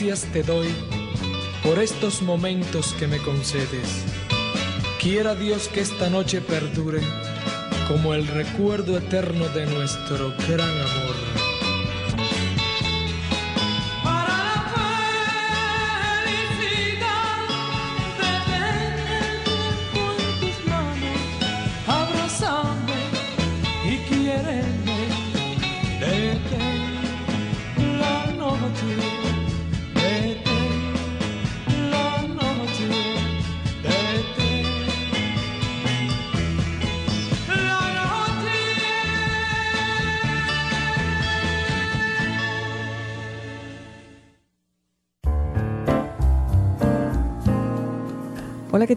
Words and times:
Te 0.00 0.42
doy 0.42 0.68
por 1.62 1.78
estos 1.78 2.22
momentos 2.22 2.94
que 2.94 3.06
me 3.06 3.18
concedes. 3.18 4.02
Quiera 4.98 5.34
Dios 5.34 5.68
que 5.68 5.80
esta 5.80 6.08
noche 6.08 6.40
perdure 6.40 7.02
como 7.86 8.14
el 8.14 8.26
recuerdo 8.26 8.96
eterno 8.96 9.46
de 9.50 9.66
nuestro 9.66 10.32
gran 10.48 10.70
amor. 10.70 11.39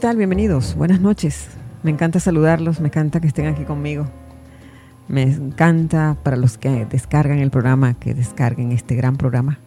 Bienvenidos. 0.04 0.76
Buenas 0.76 1.00
noches. 1.00 1.48
Me 1.82 1.90
encanta 1.90 2.20
saludarlos, 2.20 2.82
me 2.82 2.90
encanta 2.90 3.22
que 3.22 3.28
estén 3.28 3.48
aquí 3.48 3.64
conmigo. 3.64 4.06
Me 5.08 5.24
encanta 5.24 6.18
para 6.22 6.36
los 6.36 6.58
que 6.58 6.86
descargan 6.86 7.40
el 7.40 7.50
programa, 7.50 7.94
que 7.94 8.14
descarguen 8.14 8.74
este 8.74 8.96
gran 8.96 9.16
programa 9.16 9.60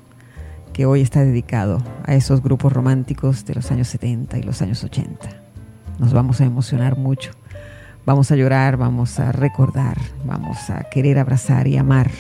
que 0.75 0.85
hoy 0.85 1.01
está 1.01 1.25
dedicado 1.25 1.83
a 2.05 2.15
esos 2.15 2.43
grupos 2.43 2.75
románticos 2.75 3.47
de 3.47 3.55
los 3.55 3.73
años 3.73 3.89
70 3.89 4.37
y 4.37 4.43
los 4.43 4.61
años 4.61 4.85
80. 4.85 5.27
Nos 5.99 6.13
vamos 6.13 6.43
a 6.43 6.45
emocionar 6.45 6.99
mucho. 6.99 7.33
Vamos 8.05 8.31
a 8.31 8.37
llorar, 8.37 8.77
vamos 8.77 9.19
a 9.19 9.33
recordar, 9.33 9.97
vamos 10.27 10.69
a 10.69 10.85
querer 10.91 11.19
abrazar 11.19 11.67
y 11.67 11.79
amar, 11.79 12.11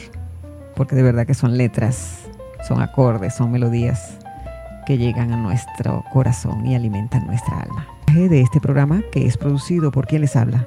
porque 0.74 0.96
de 0.96 1.02
verdad 1.02 1.26
que 1.26 1.34
son 1.34 1.58
letras, 1.58 2.22
son 2.66 2.80
acordes, 2.80 3.34
son 3.34 3.52
melodías 3.52 4.18
que 4.86 4.96
llegan 4.96 5.32
a 5.32 5.36
nuestro 5.36 6.02
corazón 6.12 6.66
y 6.66 6.74
alimentan 6.74 7.26
nuestra 7.26 7.60
alma. 7.60 7.95
De 8.16 8.40
este 8.40 8.62
programa 8.62 9.02
que 9.12 9.26
es 9.26 9.36
producido 9.36 9.92
por 9.92 10.06
quien 10.06 10.22
les 10.22 10.36
habla, 10.36 10.66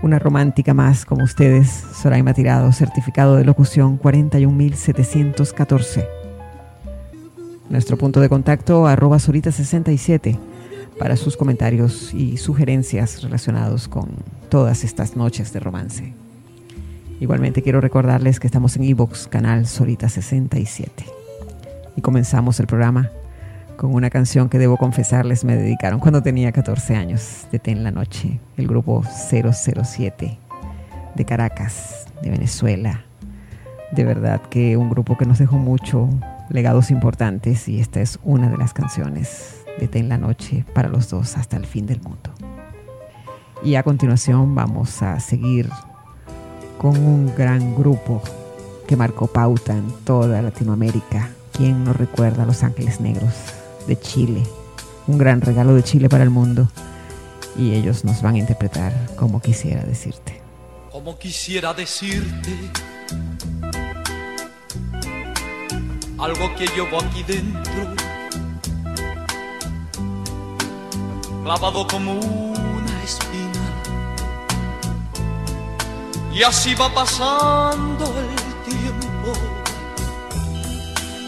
una 0.00 0.18
romántica 0.18 0.72
más 0.72 1.04
como 1.04 1.22
ustedes, 1.22 1.68
Soraima 1.68 2.32
Tirado, 2.32 2.72
certificado 2.72 3.36
de 3.36 3.44
locución 3.44 3.98
41714. 3.98 6.08
Nuestro 7.68 7.98
punto 7.98 8.20
de 8.20 8.30
contacto 8.30 8.86
arroba 8.86 9.18
Sorita67 9.18 10.38
para 10.98 11.16
sus 11.16 11.36
comentarios 11.36 12.14
y 12.14 12.38
sugerencias 12.38 13.22
relacionados 13.22 13.86
con 13.86 14.08
todas 14.48 14.82
estas 14.82 15.14
noches 15.14 15.52
de 15.52 15.60
romance. 15.60 16.14
Igualmente 17.20 17.60
quiero 17.60 17.82
recordarles 17.82 18.40
que 18.40 18.46
estamos 18.46 18.76
en 18.76 18.84
Evox, 18.84 19.28
canal 19.28 19.66
Sorita67. 19.66 20.88
Y 21.96 22.00
comenzamos 22.00 22.58
el 22.60 22.66
programa 22.66 23.10
con 23.82 23.96
una 23.96 24.10
canción 24.10 24.48
que 24.48 24.60
debo 24.60 24.76
confesarles 24.76 25.44
me 25.44 25.56
dedicaron 25.56 25.98
cuando 25.98 26.22
tenía 26.22 26.52
14 26.52 26.94
años, 26.94 27.48
de 27.50 27.58
Ten 27.58 27.82
la 27.82 27.90
Noche, 27.90 28.38
el 28.56 28.68
grupo 28.68 29.02
007 29.02 30.38
de 31.16 31.24
Caracas, 31.24 32.06
de 32.22 32.30
Venezuela. 32.30 33.04
De 33.90 34.04
verdad 34.04 34.40
que 34.40 34.76
un 34.76 34.88
grupo 34.88 35.18
que 35.18 35.26
nos 35.26 35.40
dejó 35.40 35.56
mucho, 35.56 36.08
legados 36.48 36.92
importantes 36.92 37.68
y 37.68 37.80
esta 37.80 38.00
es 38.00 38.20
una 38.22 38.48
de 38.48 38.56
las 38.56 38.72
canciones 38.72 39.64
de 39.80 39.88
Ten 39.88 40.08
la 40.08 40.16
Noche 40.16 40.64
para 40.74 40.88
los 40.88 41.10
dos 41.10 41.36
hasta 41.36 41.56
el 41.56 41.66
fin 41.66 41.84
del 41.84 42.00
mundo. 42.02 42.30
Y 43.64 43.74
a 43.74 43.82
continuación 43.82 44.54
vamos 44.54 45.02
a 45.02 45.18
seguir 45.18 45.68
con 46.78 46.96
un 47.04 47.34
gran 47.36 47.74
grupo 47.74 48.22
que 48.86 48.94
marcó 48.94 49.26
pauta 49.26 49.76
en 49.76 49.90
toda 50.04 50.40
Latinoamérica. 50.40 51.30
¿Quién 51.52 51.82
no 51.82 51.92
recuerda 51.92 52.44
a 52.44 52.46
Los 52.46 52.62
Ángeles 52.62 53.00
Negros? 53.00 53.61
De 53.86 53.98
Chile, 53.98 54.42
un 55.06 55.18
gran 55.18 55.40
regalo 55.40 55.74
de 55.74 55.82
Chile 55.82 56.08
para 56.08 56.24
el 56.24 56.30
mundo. 56.30 56.68
Y 57.56 57.74
ellos 57.74 58.04
nos 58.04 58.22
van 58.22 58.36
a 58.36 58.38
interpretar 58.38 58.92
como 59.16 59.40
quisiera 59.40 59.84
decirte. 59.84 60.40
Como 60.90 61.18
quisiera 61.18 61.74
decirte 61.74 62.70
algo 66.18 66.54
que 66.54 66.66
llevo 66.68 66.98
aquí 67.00 67.22
dentro, 67.24 67.94
clavado 71.42 71.86
como 71.88 72.12
una 72.12 73.02
espina. 73.02 73.64
Y 76.32 76.42
así 76.44 76.74
va 76.74 76.94
pasando 76.94 78.04
el 78.04 78.72
tiempo, 78.72 79.32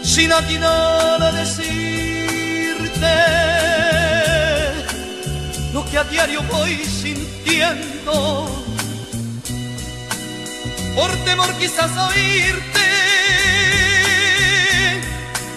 sin 0.03 0.31
atinar 0.31 1.21
a 1.21 1.31
decir 1.33 2.24
lo 5.73 5.85
que 5.85 5.97
a 5.97 6.03
diario 6.05 6.41
voy 6.43 6.75
sintiendo. 6.85 8.47
Por 10.95 11.11
temor 11.25 11.51
quizás 11.59 11.91
oírte, 11.97 12.87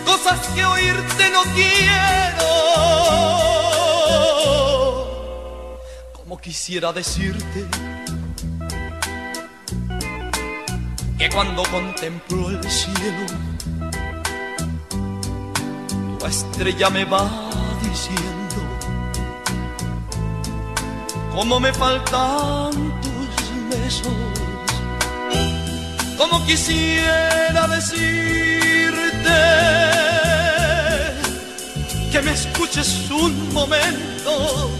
cosas 0.05 0.41
que 0.55 0.65
oírte 0.65 1.31
no 1.31 1.43
quiero. 1.55 2.49
Como 6.13 6.39
quisiera 6.39 6.93
decirte 6.93 7.67
que 11.19 11.29
cuando 11.31 11.63
contemplo 11.65 12.51
el 12.51 12.71
cielo, 12.71 13.48
estrella 16.26 16.91
me 16.91 17.05
va 17.05 17.31
diciendo 17.82 18.56
cómo 21.32 21.61
me 21.61 21.73
faltan 21.73 22.73
tus 23.00 23.70
besos, 23.70 24.12
cómo 26.17 26.44
quisiera 26.44 27.69
decirte 27.69 28.09
que 32.11 32.23
me 32.23 32.32
escuches 32.32 33.11
un 33.11 33.53
momento 33.53 34.71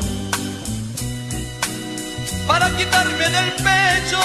para 2.49 2.69
quitarme 2.77 3.29
del 3.29 3.53
pecho 3.53 4.19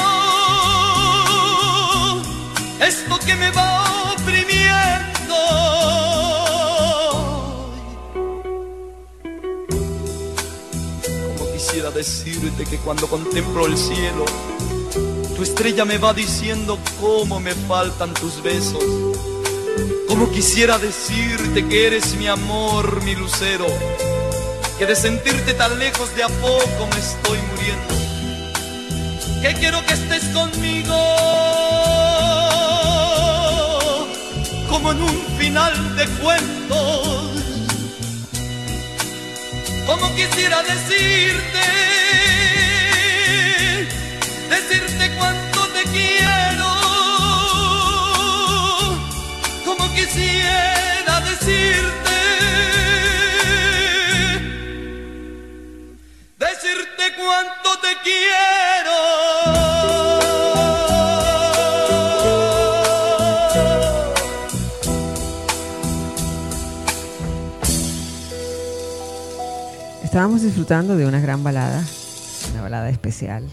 esto 2.79 3.19
que 3.19 3.35
me 3.35 3.51
va 3.51 4.13
oprimiendo. 4.13 4.92
Decirte 11.93 12.65
que 12.65 12.77
cuando 12.77 13.07
contemplo 13.07 13.65
el 13.65 13.77
cielo, 13.77 14.25
tu 15.35 15.43
estrella 15.43 15.85
me 15.85 15.97
va 15.97 16.13
diciendo 16.13 16.79
cómo 16.99 17.39
me 17.39 17.53
faltan 17.53 18.13
tus 18.13 18.41
besos. 18.41 18.83
Como 20.07 20.31
quisiera 20.31 20.77
decirte 20.77 21.67
que 21.67 21.87
eres 21.87 22.15
mi 22.15 22.27
amor, 22.27 23.03
mi 23.03 23.15
lucero, 23.15 23.65
que 24.77 24.85
de 24.85 24.95
sentirte 24.95 25.53
tan 25.53 25.77
lejos 25.79 26.15
de 26.15 26.23
a 26.23 26.27
poco 26.27 26.87
me 26.91 26.99
estoy 26.99 27.39
muriendo, 27.51 27.95
que 29.41 29.53
quiero 29.59 29.85
que 29.85 29.93
estés 29.93 30.23
conmigo 30.33 30.95
como 34.69 34.91
en 34.91 35.01
un 35.01 35.25
final 35.37 35.95
de 35.95 36.05
cuentos. 36.21 37.32
Como 39.93 40.15
quisiera 40.15 40.63
decirte, 40.63 41.59
disfrutando 70.53 70.95
de 70.95 71.07
una 71.07 71.19
gran 71.19 71.43
balada, 71.43 71.83
una 72.53 72.61
balada 72.61 72.87
especial, 72.91 73.43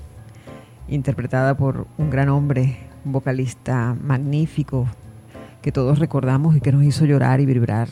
interpretada 0.87 1.56
por 1.56 1.87
un 1.97 2.11
gran 2.11 2.29
hombre, 2.29 2.76
un 3.06 3.12
vocalista 3.12 3.97
magnífico, 3.99 4.87
que 5.62 5.73
todos 5.73 5.99
recordamos 5.99 6.56
y 6.56 6.61
que 6.61 6.73
nos 6.73 6.85
hizo 6.85 7.06
llorar 7.06 7.41
y 7.41 7.47
vibrar 7.47 7.88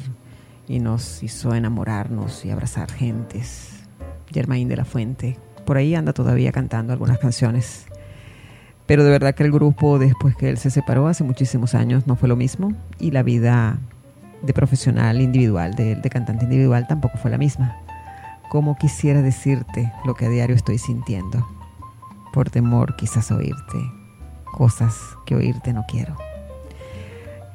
y 0.67 0.81
nos 0.81 1.23
hizo 1.23 1.55
enamorarnos 1.55 2.45
y 2.45 2.51
abrazar 2.51 2.91
gentes. 2.91 3.81
Germain 4.31 4.69
de 4.69 4.77
la 4.77 4.85
Fuente. 4.85 5.39
Por 5.65 5.79
ahí 5.79 5.95
anda 5.95 6.13
todavía 6.13 6.53
cantando 6.53 6.93
algunas 6.93 7.17
canciones. 7.19 7.87
Pero 8.85 9.05
de 9.05 9.11
verdad 9.11 9.35
que 9.35 9.43
el 9.43 9.53
grupo, 9.53 9.99
después 9.99 10.37
que 10.37 10.51
él 10.51 10.59
se 10.59 10.69
separó 10.69 11.07
hace 11.07 11.25
muchísimos 11.25 11.75
años, 11.75 12.07
no 12.07 12.15
fue 12.15 12.29
lo 12.29 12.37
mismo. 12.37 12.75
Y 12.99 13.13
la 13.13 13.23
vida 13.23 13.79
de 14.43 14.53
profesional 14.53 15.23
individual, 15.23 15.73
de, 15.77 15.97
de 15.97 16.11
cantante 16.11 16.45
individual, 16.45 16.87
tampoco 16.87 17.17
fue 17.17 17.31
la 17.31 17.39
misma. 17.39 17.75
Como 18.49 18.77
quisiera 18.77 19.23
decirte 19.23 19.93
lo 20.05 20.15
que 20.15 20.27
a 20.27 20.29
diario 20.29 20.57
estoy 20.57 20.79
sintiendo. 20.79 21.47
Por 22.33 22.51
temor 22.51 22.97
quizás 22.97 23.31
oírte. 23.31 23.79
Cosas 24.53 24.95
que 25.27 25.35
oírte 25.35 25.73
no 25.73 25.85
quiero. 25.87 26.17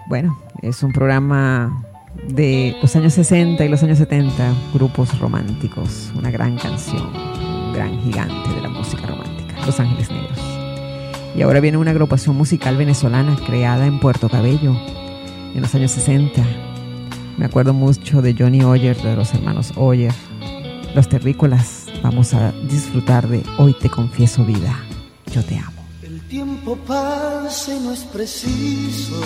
Bueno, 0.08 0.38
es 0.62 0.84
un 0.84 0.92
programa 0.92 1.84
de 2.28 2.76
los 2.82 2.96
años 2.96 3.14
60 3.14 3.64
y 3.64 3.70
los 3.70 3.82
años 3.84 3.98
70, 3.98 4.54
grupos 4.74 5.18
románticos, 5.20 6.12
una 6.16 6.30
gran 6.30 6.58
canción, 6.58 7.10
un 7.16 7.74
gran 7.74 8.00
gigante 8.02 8.50
de 8.54 8.62
la 8.62 8.70
música 8.70 9.08
romántica, 9.08 9.56
Los 9.66 9.80
Ángeles 9.80 10.12
Negros. 10.12 10.40
Y 11.36 11.42
ahora 11.42 11.60
viene 11.60 11.78
una 11.78 11.92
agrupación 11.92 12.36
musical 12.36 12.78
venezolana 12.78 13.36
creada 13.48 13.88
en 13.88 14.00
Puerto 14.00 14.30
Cabello 14.30 14.76
en 15.56 15.62
los 15.62 15.74
años 15.74 15.92
60. 15.92 16.42
Me 17.38 17.46
acuerdo 17.46 17.74
mucho 17.74 18.22
de 18.22 18.36
Johnny 18.38 18.64
Oyer, 18.64 18.96
de 19.02 19.16
los 19.16 19.34
hermanos 19.34 19.74
Oyer, 19.76 20.14
los 20.96 21.08
terrícolas. 21.10 21.86
Vamos 22.02 22.34
a 22.34 22.52
disfrutar 22.70 23.28
de 23.28 23.44
Hoy 23.58 23.74
te 23.74 23.90
confieso 23.90 24.44
vida, 24.46 24.80
yo 25.32 25.44
te 25.44 25.58
amo. 25.58 25.84
El 26.02 26.22
tiempo 26.28 26.76
pasa 26.76 27.76
y 27.76 27.80
no 27.80 27.92
es 27.94 28.02
preciso 28.02 29.22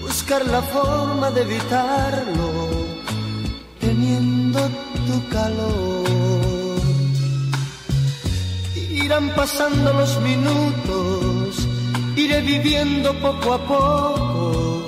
buscar 0.00 0.46
la 0.46 0.62
forma 0.62 1.30
de 1.30 1.42
evitarlo, 1.42 2.68
teniendo 3.80 4.60
tu 5.06 5.28
calor. 5.30 6.80
Irán 8.90 9.32
pasando 9.34 9.92
los 9.94 10.20
minutos, 10.20 11.66
iré 12.16 12.40
viviendo 12.42 13.12
poco 13.20 13.54
a 13.54 13.58
poco, 13.66 14.86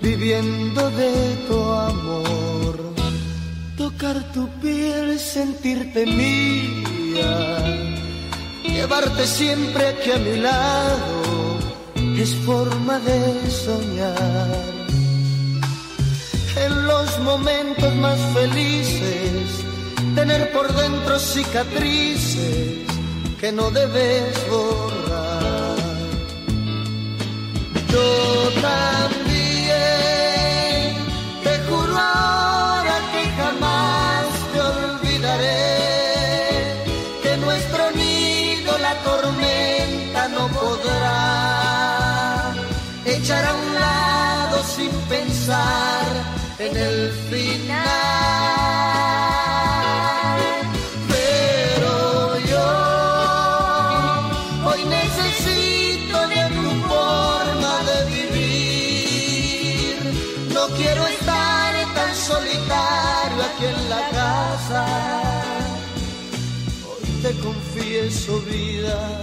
viviendo 0.00 0.90
de 0.90 1.36
tu 1.48 1.62
amor. 1.62 2.43
Tocar 4.04 4.22
tu 4.34 4.46
piel, 4.60 5.18
sentirte 5.18 6.04
mía, 6.04 7.32
llevarte 8.62 9.26
siempre 9.26 9.86
aquí 9.86 10.10
a 10.10 10.18
mi 10.18 10.36
lado, 10.36 11.58
es 12.14 12.34
forma 12.44 12.98
de 12.98 13.50
soñar. 13.50 14.74
En 16.64 16.86
los 16.86 17.18
momentos 17.20 17.94
más 17.94 18.18
felices, 18.34 19.64
tener 20.14 20.52
por 20.52 20.70
dentro 20.74 21.18
cicatrices 21.18 22.86
que 23.40 23.52
no 23.52 23.70
debes 23.70 24.34
borrar. 24.50 25.76
Yo 27.90 28.50
también 28.60 29.13
confieso 68.34 68.40
vida, 68.50 69.20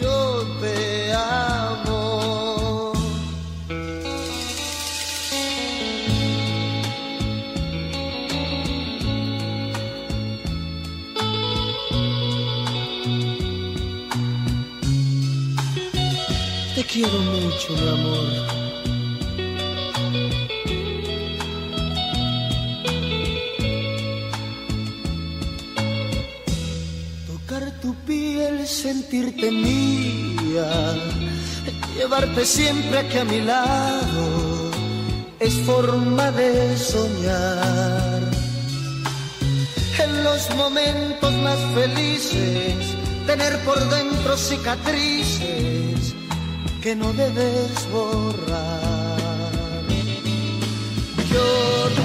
yo 0.00 0.46
te 0.60 1.12
amo. 1.12 2.92
Te 16.74 16.84
quiero 16.84 17.18
mucho, 17.18 17.72
mi 17.72 17.88
amor. 17.88 18.57
Sentirte 29.08 29.50
mía, 29.50 30.94
llevarte 31.96 32.44
siempre 32.44 32.98
aquí 32.98 33.16
a 33.18 33.24
mi 33.24 33.40
lado, 33.40 34.70
es 35.40 35.54
forma 35.60 36.30
de 36.32 36.76
soñar. 36.76 38.20
En 39.98 40.24
los 40.24 40.54
momentos 40.56 41.32
más 41.32 41.58
felices, 41.74 42.76
tener 43.26 43.58
por 43.64 43.78
dentro 43.88 44.36
cicatrices 44.36 46.14
que 46.82 46.94
no 46.94 47.10
debes 47.14 47.90
borrar. 47.90 49.18
Yo 51.32 52.02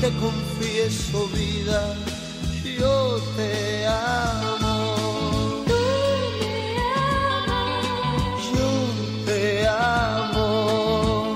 te 0.00 0.10
confieso 0.10 1.28
vida, 1.34 1.94
yo 2.78 3.18
te 3.36 3.86
amo. 3.86 4.94
Yo 8.52 8.70
te 9.26 9.66
amo. 9.66 11.34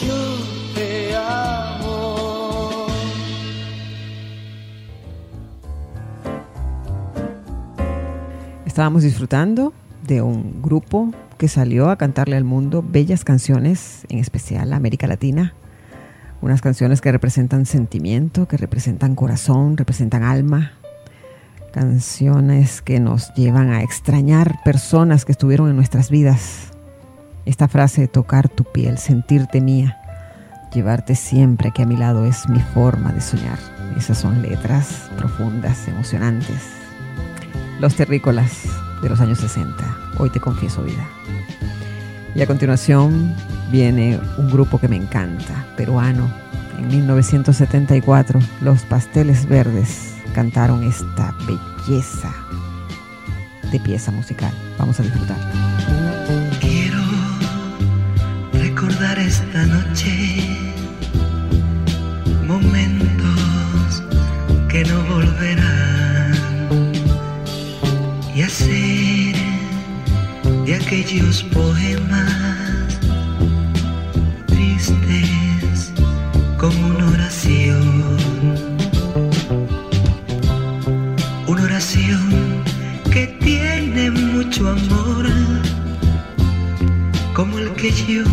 Yo 0.00 0.20
te 0.74 1.16
amo. 1.16 2.86
Estábamos 8.66 9.02
disfrutando 9.04 9.72
de 10.06 10.22
un 10.22 10.60
grupo 10.60 11.12
que 11.36 11.46
salió 11.46 11.88
a 11.90 11.96
cantarle 11.96 12.36
al 12.36 12.42
mundo 12.42 12.84
bellas 12.86 13.22
canciones, 13.22 14.04
en 14.08 14.18
especial 14.18 14.72
a 14.72 14.76
América 14.76 15.06
Latina. 15.06 15.54
Unas 16.40 16.60
canciones 16.60 17.00
que 17.00 17.10
representan 17.10 17.66
sentimiento, 17.66 18.46
que 18.46 18.56
representan 18.56 19.16
corazón, 19.16 19.76
representan 19.76 20.22
alma. 20.22 20.72
Canciones 21.72 22.80
que 22.80 23.00
nos 23.00 23.34
llevan 23.34 23.70
a 23.70 23.82
extrañar 23.82 24.62
personas 24.64 25.24
que 25.24 25.32
estuvieron 25.32 25.68
en 25.68 25.76
nuestras 25.76 26.10
vidas. 26.10 26.68
Esta 27.44 27.66
frase 27.66 28.02
de 28.02 28.08
tocar 28.08 28.48
tu 28.48 28.64
piel, 28.64 28.98
sentirte 28.98 29.60
mía, 29.60 29.98
llevarte 30.72 31.14
siempre 31.14 31.70
aquí 31.70 31.82
a 31.82 31.86
mi 31.86 31.96
lado 31.96 32.24
es 32.24 32.48
mi 32.48 32.60
forma 32.60 33.12
de 33.12 33.20
soñar. 33.20 33.58
Esas 33.96 34.18
son 34.18 34.42
letras 34.42 35.10
profundas, 35.16 35.88
emocionantes. 35.88 36.62
Los 37.80 37.96
terrícolas 37.96 38.64
de 39.02 39.08
los 39.08 39.20
años 39.20 39.38
60. 39.38 39.74
Hoy 40.18 40.30
te 40.30 40.40
confieso 40.40 40.82
vida. 40.82 41.04
Y 42.38 42.42
a 42.42 42.46
continuación 42.46 43.34
viene 43.72 44.20
un 44.36 44.48
grupo 44.48 44.78
que 44.78 44.86
me 44.86 44.94
encanta, 44.94 45.66
peruano. 45.76 46.32
En 46.78 46.86
1974, 46.86 48.38
los 48.60 48.82
Pasteles 48.82 49.44
Verdes 49.48 50.14
cantaron 50.34 50.84
esta 50.84 51.34
belleza 51.48 52.32
de 53.72 53.80
pieza 53.80 54.12
musical. 54.12 54.52
Vamos 54.78 55.00
a 55.00 55.02
disfrutar. 55.02 55.36
Quiero 56.60 57.02
recordar 58.52 59.18
esta 59.18 59.66
noche 59.66 60.36
momentos 62.46 64.04
que 64.68 64.84
no 64.84 65.02
volverán 65.12 66.34
y 68.32 68.42
hacer 68.42 69.07
de 70.68 70.74
aquellos 70.74 71.42
poemas 71.44 73.00
tristes 74.48 75.94
como 76.58 76.88
una 76.88 77.06
oración. 77.10 78.04
Una 81.46 81.62
oración 81.62 82.62
que 83.10 83.28
tiene 83.40 84.10
mucho 84.10 84.68
amor 84.68 85.24
como 87.32 87.58
el 87.58 87.70
que 87.72 87.90
yo 87.90 88.24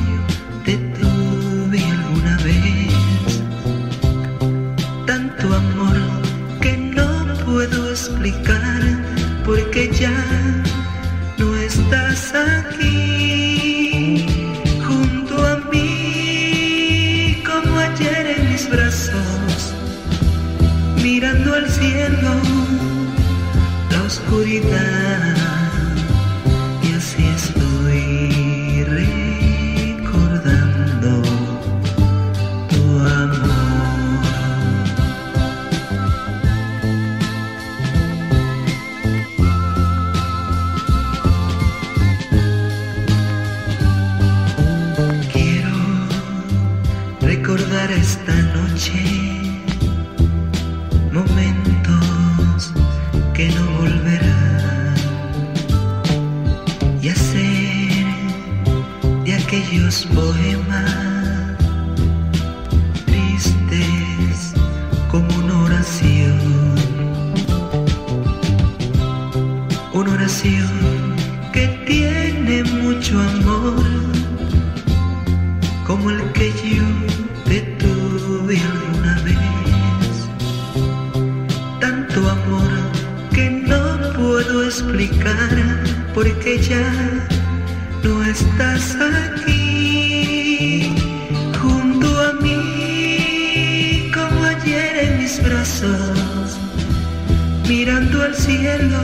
mirando 97.68 98.22
al 98.22 98.36
cielo 98.36 99.00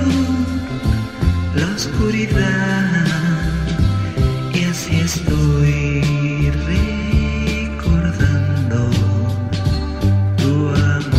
la 1.55 1.67
oscuridad 1.75 3.05
y 4.53 4.63
así 4.65 4.97
estoy 4.97 6.51
recordando 7.71 8.89
tu 10.37 10.69
amor. 10.69 11.09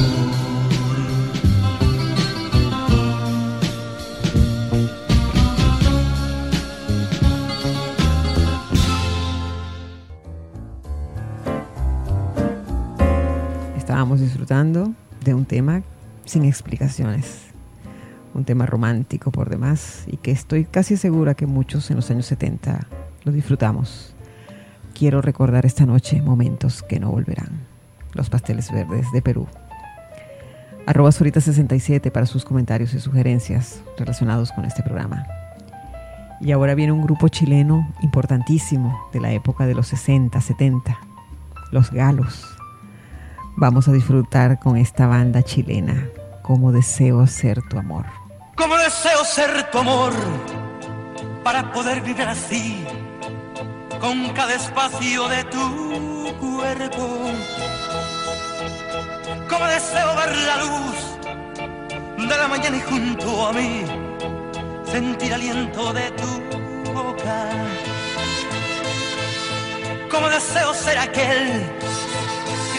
Estábamos 13.76 14.20
disfrutando 14.20 14.92
de 15.24 15.34
un 15.34 15.44
tema 15.44 15.82
sin 16.24 16.44
explicaciones, 16.44 17.46
un 18.34 18.44
tema 18.44 18.66
romántico 18.66 19.30
por 19.30 19.50
demás 19.50 20.04
y 20.06 20.16
que 20.16 20.30
estoy 20.30 20.64
casi 20.64 20.96
segura 20.96 21.34
que 21.34 21.46
muchos 21.46 21.90
en 21.90 21.96
los 21.96 22.10
años 22.10 22.26
70 22.26 22.86
lo 23.24 23.32
disfrutamos. 23.32 24.14
Quiero 24.94 25.22
recordar 25.22 25.66
esta 25.66 25.86
noche 25.86 26.20
momentos 26.22 26.82
que 26.82 27.00
no 27.00 27.10
volverán. 27.10 27.66
Los 28.12 28.30
pasteles 28.30 28.70
verdes 28.70 29.10
de 29.12 29.22
Perú. 29.22 29.46
Arroba 30.86 31.10
Zorita67 31.10 32.10
para 32.10 32.26
sus 32.26 32.44
comentarios 32.44 32.92
y 32.94 33.00
sugerencias 33.00 33.82
relacionados 33.96 34.52
con 34.52 34.64
este 34.64 34.82
programa. 34.82 35.24
Y 36.40 36.50
ahora 36.50 36.74
viene 36.74 36.92
un 36.92 37.02
grupo 37.02 37.28
chileno 37.28 37.88
importantísimo 38.02 39.08
de 39.12 39.20
la 39.20 39.32
época 39.32 39.66
de 39.66 39.74
los 39.74 39.86
60, 39.88 40.40
70, 40.40 40.98
los 41.70 41.92
galos. 41.92 42.51
Vamos 43.56 43.86
a 43.86 43.92
disfrutar 43.92 44.58
con 44.58 44.76
esta 44.76 45.06
banda 45.06 45.42
chilena, 45.42 46.08
como 46.42 46.72
deseo 46.72 47.26
ser 47.26 47.62
tu 47.68 47.78
amor. 47.78 48.06
Como 48.56 48.76
deseo 48.76 49.24
ser 49.24 49.70
tu 49.70 49.78
amor 49.78 50.12
para 51.44 51.72
poder 51.72 52.00
vivir 52.00 52.26
así 52.26 52.84
con 54.00 54.30
cada 54.30 54.54
espacio 54.54 55.28
de 55.28 55.44
tu 55.44 56.36
cuerpo. 56.40 57.30
como 59.48 59.66
deseo 59.66 60.16
ver 60.16 60.36
la 60.38 60.56
luz 60.56 62.28
de 62.28 62.36
la 62.36 62.48
mañana 62.48 62.76
y 62.76 62.80
junto 62.80 63.46
a 63.46 63.52
mí 63.52 63.84
sentir 64.90 65.34
aliento 65.34 65.92
de 65.92 66.10
tu 66.12 66.92
boca. 66.92 67.50
Como 70.10 70.28
deseo 70.28 70.74
ser 70.74 70.98
aquel 70.98 71.70
que 71.80 72.11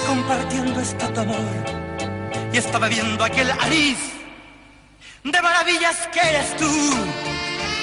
compartiendo 0.07 0.79
este 0.79 1.07
tu 1.07 1.19
amor 1.21 1.83
y 2.51 2.57
está 2.57 2.79
bebiendo 2.79 3.23
aquel 3.23 3.49
anís 3.51 3.97
de 5.23 5.41
maravillas 5.41 6.07
que 6.11 6.19
eres 6.19 6.55
tú. 6.57 6.69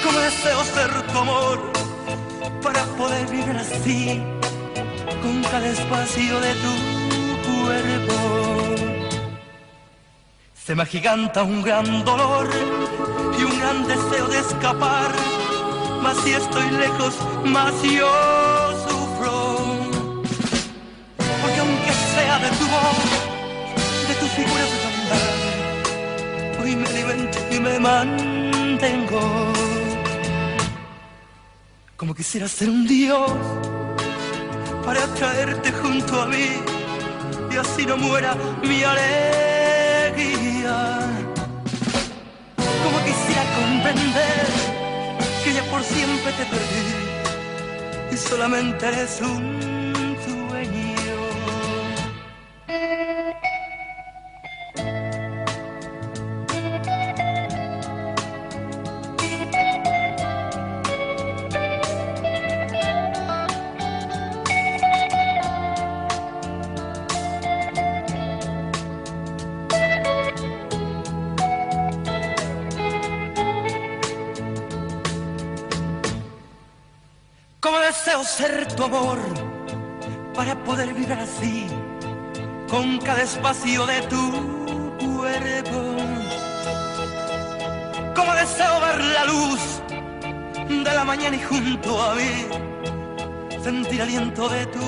Como 0.03 0.19
deseo 0.19 0.63
ser 0.63 1.01
tu 1.11 1.17
amor 1.19 1.71
para 2.61 2.83
poder 2.97 3.27
vivir 3.27 3.55
así 3.55 4.21
con 5.21 5.43
cada 5.43 5.67
espacio 5.67 6.39
de 6.39 6.53
tu 6.55 7.61
cuerpo. 7.61 8.81
Se 10.53 10.75
me 10.75 10.83
agiganta 10.83 11.43
un 11.43 11.61
gran 11.61 12.03
dolor 12.05 12.49
y 13.37 13.43
un 13.43 13.59
gran 13.59 13.87
deseo 13.87 14.27
de 14.27 14.39
escapar, 14.39 15.11
mas 16.01 16.17
si 16.17 16.33
estoy 16.33 16.69
lejos, 16.71 17.15
más 17.43 17.73
yo 17.83 18.60
de 24.07 24.13
tu 24.19 24.27
figura 24.27 24.63
de 24.71 24.77
andar, 24.91 25.31
hoy 26.61 26.71
me 26.75 26.87
alimento 26.87 27.37
y 27.51 27.59
me 27.59 27.79
mantengo. 27.79 29.21
Como 31.97 32.13
quisiera 32.15 32.47
ser 32.47 32.69
un 32.69 32.87
dios 32.87 33.31
para 34.85 35.05
traerte 35.13 35.71
junto 35.71 36.21
a 36.21 36.25
mí 36.25 36.47
y 37.51 37.57
así 37.57 37.85
no 37.85 37.97
muera 37.97 38.35
mi 38.63 38.83
alegría. 38.83 40.75
Como 42.83 42.97
quisiera 43.05 43.43
comprender 43.59 44.47
que 45.43 45.53
ya 45.53 45.63
por 45.71 45.83
siempre 45.83 46.31
te 46.33 46.45
perdí 46.45 47.11
y 48.11 48.17
solamente 48.17 48.87
eres 48.87 49.21
un 49.21 49.70
para 80.33 80.53
poder 80.65 80.93
vivir 80.93 81.13
así 81.13 81.67
con 82.69 82.97
cada 82.99 83.21
espacio 83.21 83.85
de 83.85 84.01
tu 84.01 84.23
cuerpo. 84.99 85.95
Como 88.13 88.33
deseo 88.33 88.81
ver 88.81 89.01
la 89.01 89.25
luz 89.25 89.81
de 90.67 90.93
la 90.93 91.05
mañana 91.05 91.37
y 91.37 91.41
junto 91.41 92.01
a 92.01 92.15
mí 92.15 92.47
sentir 93.63 94.01
aliento 94.01 94.49
de 94.49 94.65
tu 94.65 94.83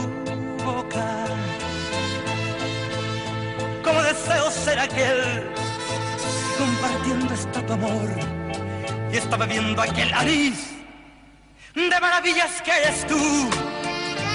boca. 0.65 1.25
Como 3.83 4.01
deseo 4.01 4.51
ser 4.51 4.79
aquel 4.79 5.49
compartiendo 6.57 7.33
este 7.33 7.61
tu 7.61 7.73
amor 7.73 8.09
y 9.13 9.15
está 9.15 9.37
bebiendo 9.37 9.81
aquel 9.81 10.13
anís 10.13 10.71
de 11.73 11.99
maravillas 12.01 12.61
que 12.61 12.71
eres 12.71 13.07
tú. 13.07 13.72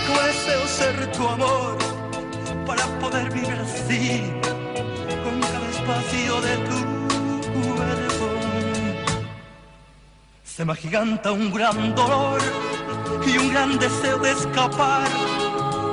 Como 0.09 0.23
deseo 0.23 0.67
ser 0.67 1.13
tu 1.13 1.29
amor 1.29 1.77
para 2.67 2.87
poder 2.99 3.31
vivir 3.31 3.53
así 3.53 4.23
con 5.23 5.39
cada 5.41 5.69
espacio 5.69 6.41
de 6.41 6.57
tu 6.69 6.79
cuerpo. 7.53 8.29
Se 10.45 10.65
me 10.65 10.73
agiganta 10.73 11.31
un 11.33 11.53
gran 11.53 11.95
dolor 11.95 12.41
y 13.27 13.37
un 13.37 13.51
gran 13.51 13.79
deseo 13.79 14.19
de 14.19 14.31
escapar. 14.33 15.09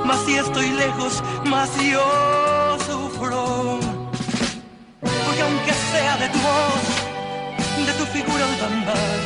Mas 0.06 0.18
si 0.24 0.36
estoy 0.36 0.70
lejos, 0.70 1.22
más 1.44 1.70
yo 1.78 2.78
sufro. 2.86 3.80
Porque 5.00 5.42
aunque 5.42 5.72
sea 5.92 6.16
de 6.16 6.28
tu 6.30 6.38
voz, 6.38 6.84
de 7.86 7.92
tu 7.92 8.06
figura 8.06 8.44
al 8.46 8.72
andar, 8.72 9.20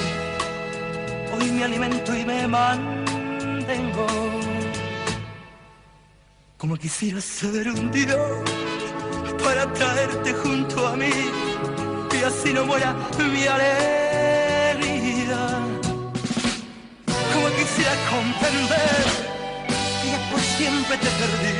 hoy 1.32 1.50
me 1.52 1.64
alimento 1.64 2.16
y 2.16 2.24
me 2.24 2.48
mantengo. 2.48 4.06
Como 6.60 6.76
quisiera 6.76 7.20
ser 7.22 7.68
un 7.70 7.90
dios 7.90 8.20
para 9.42 9.72
traerte 9.72 10.34
junto 10.34 10.86
a 10.86 10.94
mí 10.94 11.10
y 12.12 12.16
así 12.22 12.52
no 12.52 12.66
muera 12.66 12.94
mi 13.16 13.46
alegría. 13.46 14.98
Como 17.32 17.48
quisiera 17.56 17.92
comprender 18.10 19.06
que 20.02 20.08
ya 20.12 20.20
por 20.30 20.40
siempre 20.40 20.98
te 20.98 21.10
perdí 21.20 21.56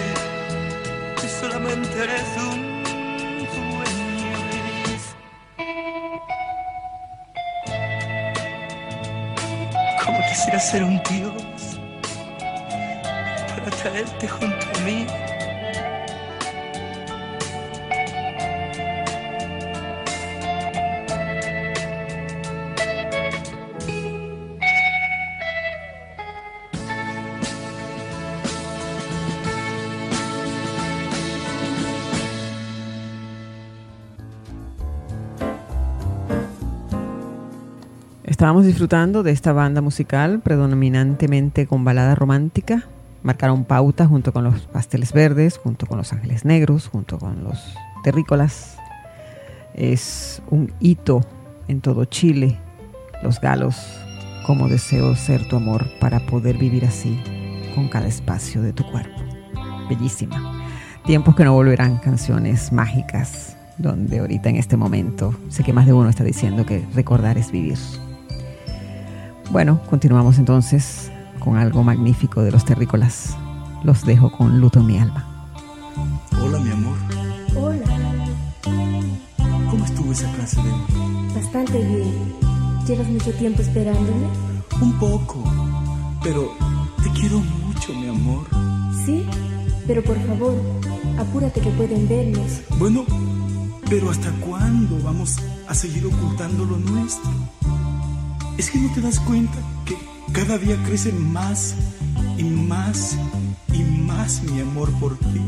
y 1.25 1.29
solamente 1.41 1.95
eres 2.05 2.37
un 2.37 2.71
quisiera 10.31 10.61
ser 10.61 10.85
un 10.85 11.03
dios 11.11 11.40
junto 14.29 14.67
a 14.75 14.85
mí. 14.85 15.07
Estábamos 38.25 38.65
disfrutando 38.65 39.23
de 39.23 39.33
esta 39.33 39.53
banda 39.53 39.81
musical 39.81 40.41
predominantemente 40.41 41.67
con 41.67 41.85
balada 41.85 42.15
romántica. 42.15 42.85
Marcaron 43.23 43.65
pauta 43.65 44.07
junto 44.07 44.33
con 44.33 44.45
los 44.45 44.63
Pasteles 44.63 45.13
Verdes, 45.13 45.59
junto 45.59 45.87
con 45.87 45.99
los 45.99 46.13
Ángeles 46.13 46.45
Negros, 46.45 46.89
junto 46.89 47.19
con 47.19 47.45
los 47.45 47.75
Terrícolas. 48.03 48.79
Es 49.75 50.43
un 50.49 50.73
hito 50.81 51.21
en 51.69 51.81
todo 51.81 52.07
Chile. 52.07 52.59
Los 53.23 53.41
galos, 53.41 53.77
como 54.47 54.69
deseo 54.69 55.15
ser 55.15 55.47
tu 55.49 55.57
amor 55.57 55.87
para 56.01 56.21
poder 56.21 56.57
vivir 56.57 56.87
así 56.87 57.21
con 57.75 57.89
cada 57.89 58.07
espacio 58.07 58.63
de 58.63 58.73
tu 58.73 58.91
cuerpo. 58.91 59.21
Bellísima. 59.91 60.67
Tiempos 61.05 61.37
que 61.37 61.45
no 61.45 61.53
volverán, 61.53 61.99
canciones 61.99 62.73
mágicas, 62.73 63.57
donde 63.77 64.21
ahorita 64.21 64.49
en 64.49 64.57
este 64.57 64.77
momento 64.77 65.35
sé 65.49 65.63
que 65.63 65.73
más 65.75 65.85
de 65.85 65.93
uno 65.93 66.09
está 66.09 66.25
diciendo 66.25 66.65
que 66.65 66.87
recordar 66.95 67.37
es 67.37 67.53
vivir. 67.53 67.79
Bueno, 69.51 69.81
continuamos 69.91 70.39
entonces 70.39 71.11
con 71.41 71.57
algo 71.57 71.83
magnífico 71.83 72.43
de 72.43 72.53
los 72.53 72.65
terrícolas. 72.65 73.37
Los 73.83 74.05
dejo 74.05 74.31
con 74.31 74.61
luto 74.61 74.81
en 74.81 74.87
mi 74.87 74.99
alma. 74.99 75.27
Hola, 76.41 76.59
mi 76.61 76.71
amor. 76.71 76.97
Hola, 77.57 77.85
¿Cómo 79.71 79.85
estuvo 79.85 80.13
esa 80.13 80.31
clase 80.33 80.61
de 80.63 80.71
bastante 81.35 81.79
bien. 81.79 82.35
¿Llevas 82.87 83.09
mucho 83.09 83.33
tiempo 83.33 83.63
esperándome? 83.63 84.27
Un 84.81 84.99
poco, 84.99 85.45
pero 86.23 86.53
te 87.03 87.11
quiero 87.11 87.39
mucho, 87.39 87.93
mi 87.95 88.09
amor. 88.09 88.47
Sí, 89.05 89.27
pero 89.87 90.03
por 90.03 90.19
favor, 90.27 90.55
apúrate 91.19 91.61
que 91.61 91.71
pueden 91.71 92.09
vernos. 92.09 92.63
Bueno, 92.79 93.05
pero 93.89 94.11
¿hasta 94.11 94.31
cuándo 94.41 94.99
vamos 95.03 95.37
a 95.69 95.75
seguir 95.75 96.07
ocultando 96.07 96.65
lo 96.65 96.77
nuestro? 96.79 97.31
Es 98.59 98.71
que 98.71 98.79
no 98.79 98.93
te 98.93 99.01
das 99.01 99.21
cuenta 99.21 99.59
que 99.85 99.97
cada 100.33 100.59
día 100.59 100.77
crece 100.87 101.13
más 101.13 101.75
y 102.39 102.45
más 102.45 103.17
y 103.73 103.83
más 103.83 104.43
mi 104.43 104.61
amor 104.61 104.91
por 105.01 105.17
ti. 105.19 105.41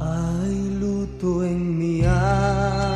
Hay 0.00 0.78
luto 0.80 1.44
en 1.44 1.78
mi 1.78 2.02
alma. 2.02 2.95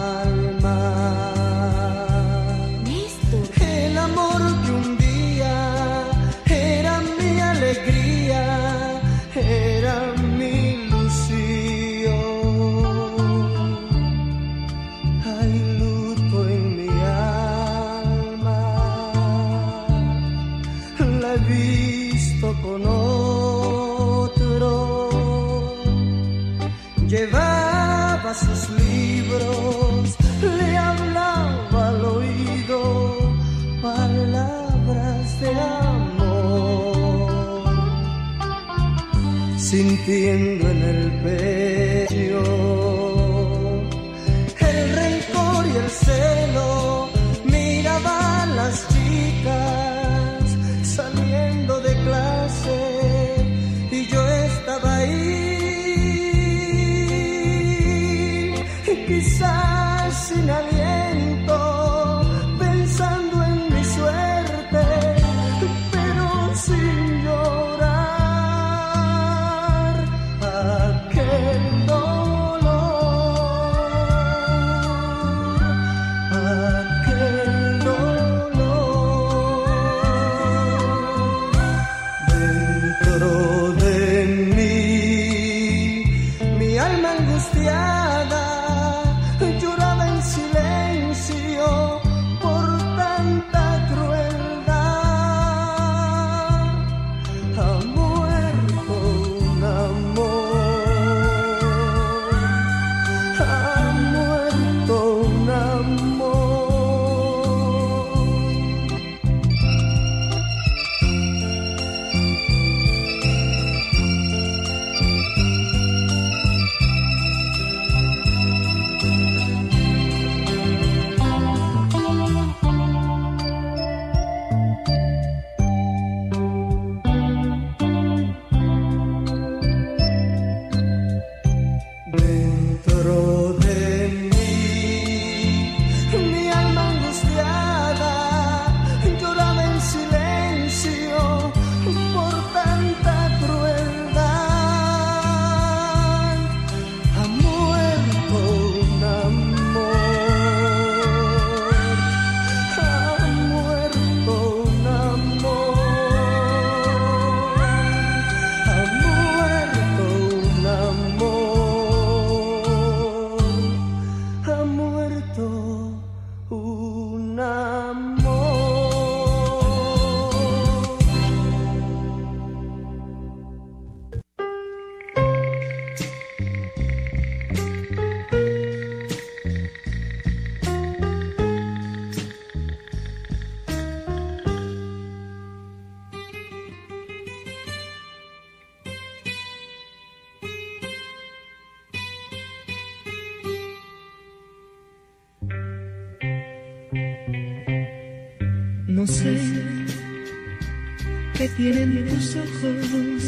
que 201.41 201.49
tienen 201.49 202.07
tus 202.07 202.37
ojos. 202.37 203.23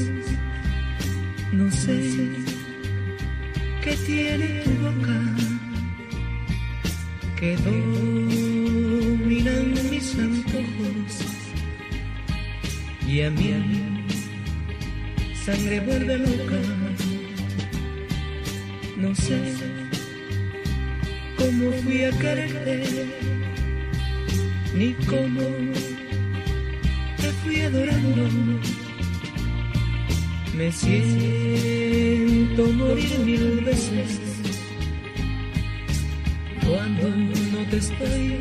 No 1.51 1.71
sé 1.71 1.99
qué 3.83 3.97
tiene 4.05 4.61
tu 4.65 4.71
boca 4.85 5.19
que 7.41 7.57
dominan 7.57 8.53
mis 9.91 10.15
antojos. 10.19 11.13
Y 13.09 13.23
a 13.23 13.31
mí 13.31 14.05
sangre 15.47 15.81
vuelve 15.81 16.19
loca. 16.19 16.61
No 18.99 19.15
sé 19.15 19.41
cómo 21.39 21.73
fui 21.83 22.05
a 22.05 22.11
quererte 22.19 23.07
ni 24.75 24.93
cómo 25.07 25.45
estoy 27.53 27.61
adorando. 27.61 28.61
Me 30.57 30.73
siento 30.73 32.67
morir 32.73 33.19
mil 33.21 33.61
veces 33.61 34.21
cuando 36.67 37.09
no 37.09 37.71
te 37.71 37.77
estoy 37.77 38.39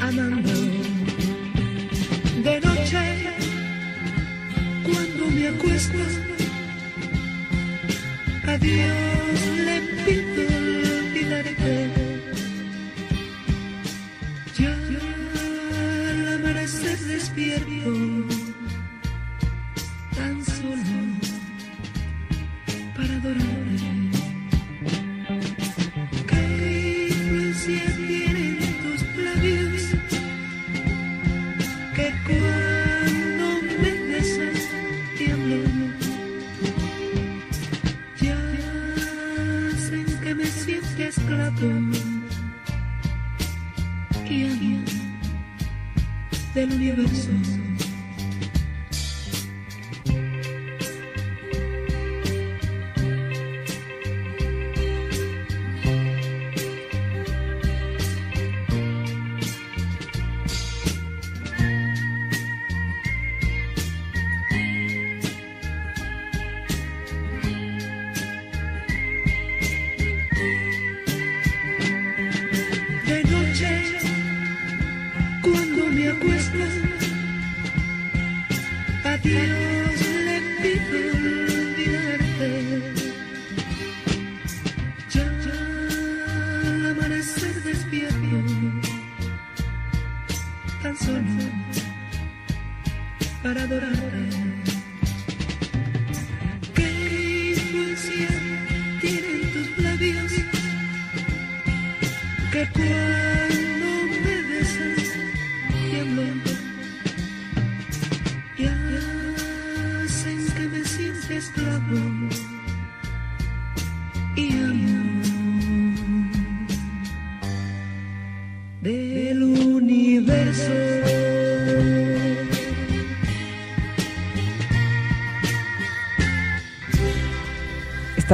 amando. 0.00 0.52
De 2.44 2.60
noche, 2.60 2.98
cuando 4.84 5.30
me 5.30 5.48
acuesto, 5.48 5.98
adiós. 8.46 9.65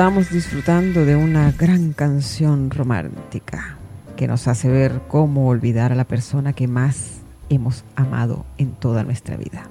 Estábamos 0.02 0.30
disfrutando 0.30 1.04
de 1.04 1.14
una 1.14 1.52
gran 1.52 1.92
canción 1.92 2.70
romántica 2.72 3.76
que 4.16 4.26
nos 4.26 4.48
hace 4.48 4.68
ver 4.68 5.00
cómo 5.06 5.46
olvidar 5.46 5.92
a 5.92 5.94
la 5.94 6.02
persona 6.02 6.54
que 6.54 6.66
más 6.66 7.20
hemos 7.50 7.84
amado 7.94 8.44
en 8.58 8.72
toda 8.72 9.04
nuestra 9.04 9.36
vida. 9.36 9.68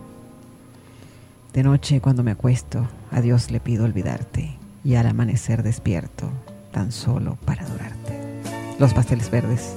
De 1.52 1.64
noche 1.64 2.00
cuando 2.00 2.24
me 2.24 2.32
acuesto, 2.32 2.88
a 3.12 3.20
Dios 3.20 3.52
le 3.52 3.60
pido 3.60 3.84
olvidarte 3.84 4.58
y 4.86 4.96
al 4.96 5.08
amanecer 5.08 5.64
despierto, 5.64 6.30
tan 6.72 6.94
solo 6.94 7.38
para 7.44 7.66
adorarte. 7.66 8.14
Los 8.80 8.94
pasteles 8.94 9.30
verdes, 9.30 9.76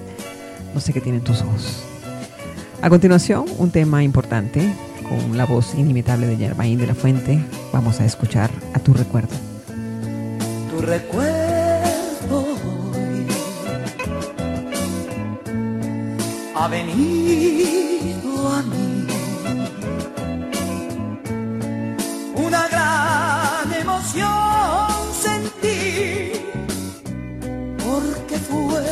no 0.73 0.79
sé 0.79 0.93
qué 0.93 1.01
tienen 1.01 1.25
tus 1.25 1.43
ojos. 1.43 1.85
A 2.81 2.89
continuación, 2.91 3.47
un 3.59 3.73
tema 3.73 4.05
importante 4.05 4.73
con 5.09 5.37
la 5.37 5.47
voz 5.47 5.75
inimitable 5.75 6.29
de 6.29 6.37
Germain 6.37 6.79
de 6.79 6.87
la 6.87 6.95
Fuente. 6.95 7.45
Vamos 7.73 8.01
a 8.01 8.05
escuchar 8.05 8.51
a 8.73 8.79
tu 8.79 8.95
recuerdo 8.95 9.54
recuerdo 10.87 12.41
hoy. 12.41 13.27
Ha 16.55 16.69
venido 16.69 18.49
a 18.49 18.63
mí 18.63 19.07
una 22.35 22.69
gran 22.69 23.73
emoción 23.81 24.95
sentí 25.21 26.33
porque 27.85 28.37
fue 28.39 28.85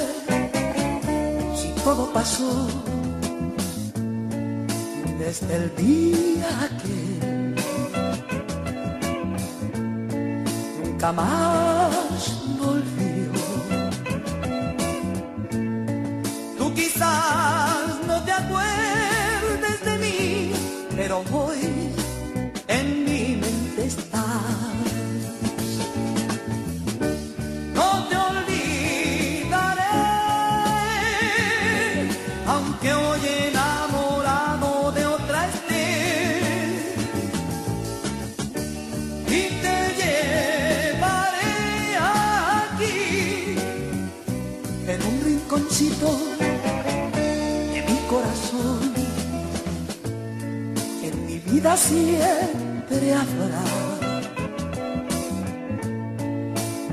si 1.54 1.68
todo 1.84 2.12
pasó 2.12 2.68
desde 5.18 5.56
el 5.56 5.76
día 5.76 6.68
nunca 11.02 11.12
mais. 11.12 12.51
Rinconcito 45.82 46.10
de 47.72 47.82
mi 47.88 47.98
corazón. 48.08 48.92
En 51.02 51.26
mi 51.26 51.38
vida 51.38 51.76
siempre 51.76 53.14
habrá 53.14 53.64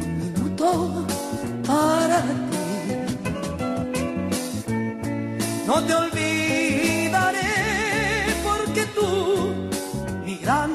un 0.02 0.17
minuto 0.17 1.06
para 1.65 2.21
ti. 2.21 2.65
No 5.67 5.84
te 5.84 5.93
olvidaré 5.93 7.52
porque 8.43 8.86
tú, 8.95 9.54
mi 10.25 10.38
gran 10.38 10.71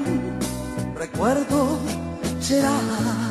recuerdo 0.96 1.78
será. 2.40 3.23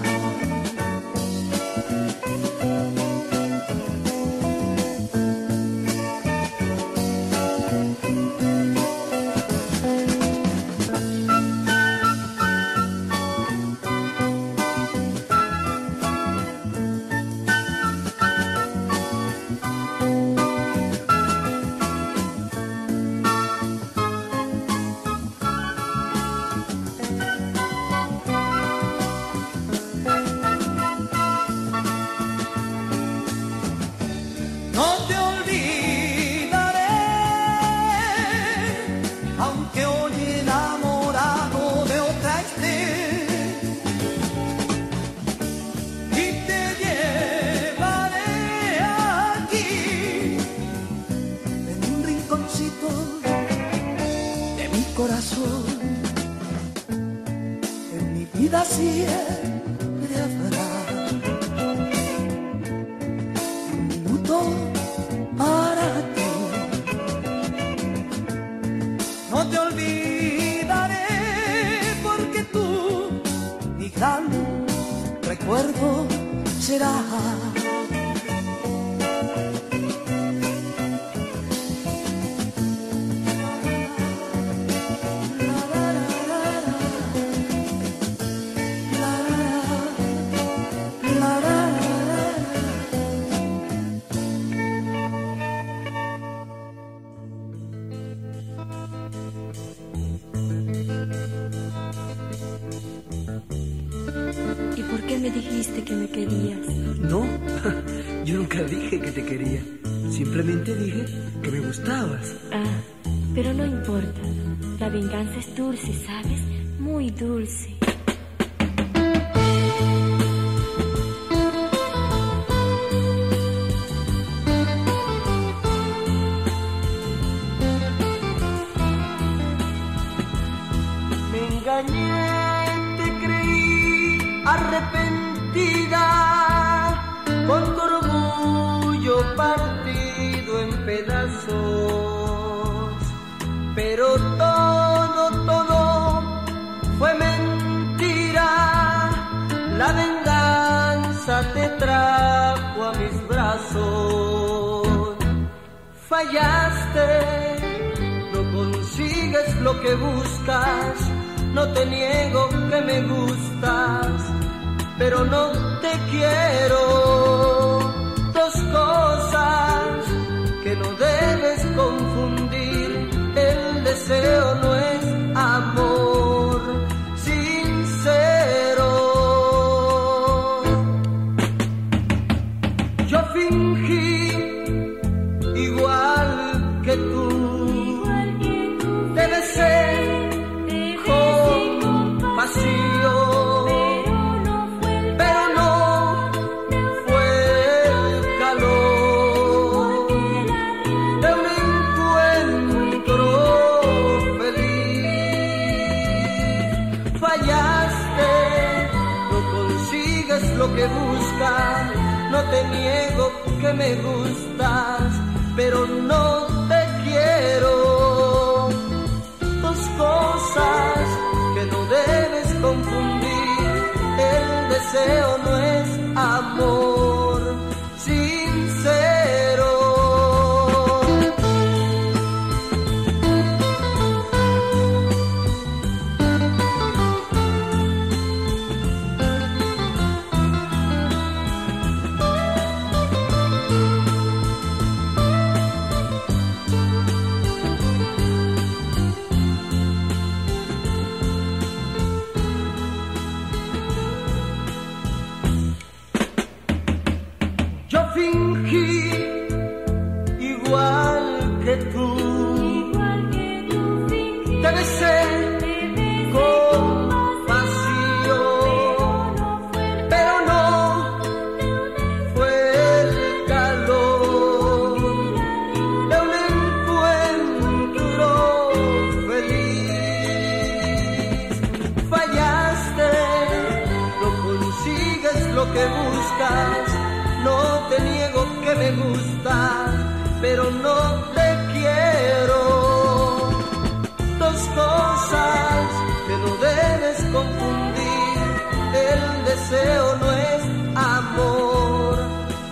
Deseo 299.74 300.18
no 300.18 300.32
es 300.32 300.64
amor 300.96 302.20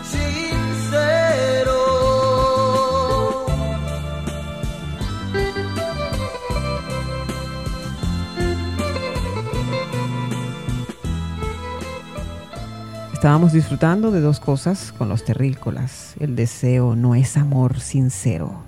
sincero. 0.04 1.72
Estábamos 13.14 13.54
disfrutando 13.54 14.12
de 14.12 14.22
dos 14.22 14.40
cosas 14.40 14.92
con 14.92 15.10
los 15.10 15.24
terrícolas. 15.24 16.16
El 16.20 16.36
deseo 16.36 16.96
no 16.96 17.16
es 17.16 17.36
amor 17.38 17.80
sincero. 17.80 18.62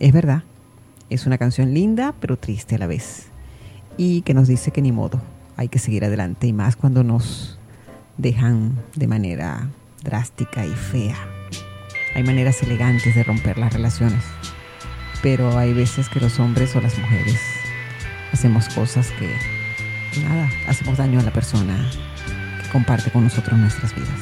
Es 0.00 0.12
verdad, 0.12 0.42
es 1.08 1.26
una 1.26 1.38
canción 1.38 1.72
linda 1.72 2.14
pero 2.20 2.36
triste 2.36 2.74
a 2.74 2.78
la 2.78 2.86
vez. 2.88 3.26
Y 3.96 4.22
que 4.22 4.34
nos 4.34 4.48
dice 4.48 4.70
que 4.72 4.82
ni 4.82 4.92
modo, 4.92 5.20
hay 5.56 5.68
que 5.68 5.78
seguir 5.78 6.04
adelante 6.04 6.46
y 6.46 6.52
más 6.52 6.74
cuando 6.74 7.04
nos 7.04 7.59
dejan 8.20 8.76
de 8.94 9.06
manera 9.06 9.70
drástica 10.02 10.66
y 10.66 10.74
fea. 10.74 11.16
Hay 12.14 12.22
maneras 12.22 12.62
elegantes 12.62 13.14
de 13.14 13.22
romper 13.22 13.56
las 13.58 13.72
relaciones, 13.72 14.22
pero 15.22 15.56
hay 15.56 15.72
veces 15.72 16.08
que 16.08 16.20
los 16.20 16.38
hombres 16.38 16.74
o 16.76 16.80
las 16.80 16.98
mujeres 16.98 17.40
hacemos 18.32 18.68
cosas 18.68 19.10
que, 19.18 19.30
nada, 20.22 20.50
hacemos 20.68 20.98
daño 20.98 21.20
a 21.20 21.22
la 21.22 21.32
persona 21.32 21.90
que 22.62 22.68
comparte 22.70 23.10
con 23.10 23.24
nosotros 23.24 23.58
nuestras 23.58 23.94
vidas. 23.94 24.20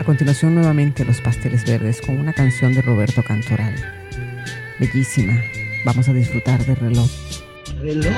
A 0.00 0.04
continuación 0.04 0.54
nuevamente 0.54 1.04
los 1.04 1.20
pasteles 1.20 1.64
verdes 1.64 2.00
con 2.00 2.18
una 2.18 2.32
canción 2.32 2.74
de 2.74 2.82
Roberto 2.82 3.22
Cantoral. 3.22 3.74
Bellísima. 4.78 5.40
Vamos 5.84 6.08
a 6.08 6.12
disfrutar 6.12 6.64
del 6.66 6.76
reloj. 6.76 7.10
reloj, 7.80 8.12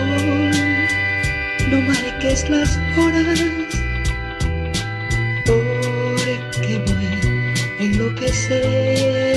no 1.70 1.80
marques 1.82 2.48
las 2.48 2.78
horas, 2.98 3.40
a 8.18 8.26
enloquecer. 8.26 9.27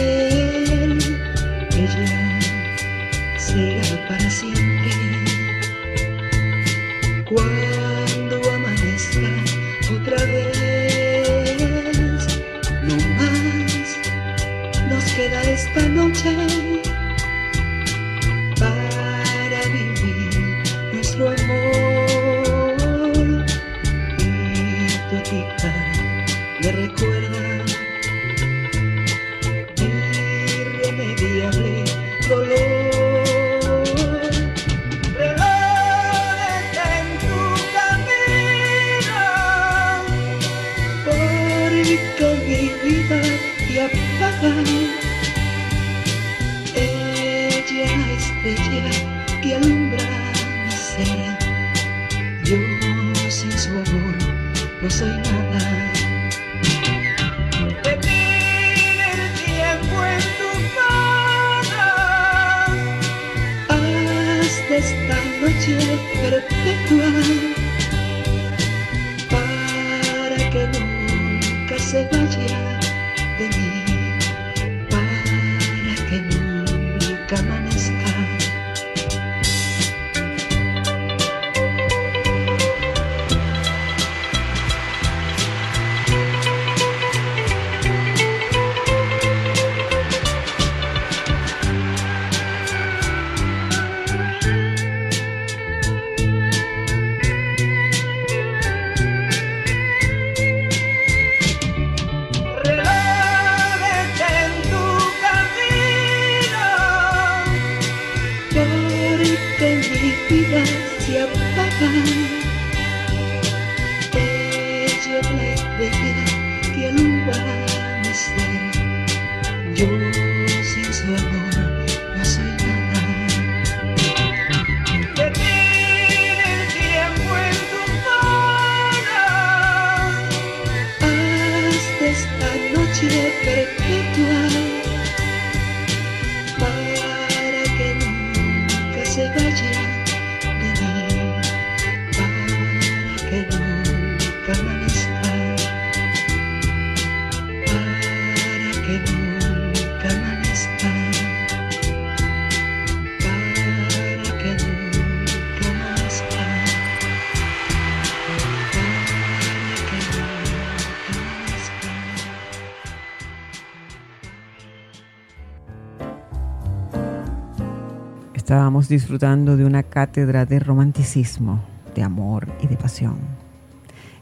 Estábamos 168.51 168.89
disfrutando 168.89 169.55
de 169.55 169.63
una 169.63 169.81
cátedra 169.81 170.45
de 170.45 170.59
romanticismo, 170.59 171.63
de 171.95 172.03
amor 172.03 172.49
y 172.61 172.67
de 172.67 172.75
pasión. 172.75 173.15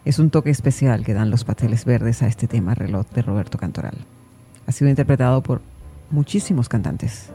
Es 0.05 0.19
un 0.19 0.29
toque 0.29 0.51
especial 0.51 1.03
que 1.03 1.15
dan 1.15 1.31
los 1.31 1.43
pasteles 1.43 1.83
verdes 1.83 2.21
a 2.21 2.27
este 2.27 2.45
tema 2.45 2.75
reloj 2.75 3.07
de 3.09 3.23
Roberto 3.23 3.57
Cantoral. 3.57 3.97
Ha 4.67 4.71
sido 4.71 4.87
interpretado 4.87 5.41
por 5.41 5.63
muchísimos 6.11 6.69
cantantes, 6.69 7.31